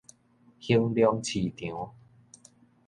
[0.59, 1.93] 興隆市場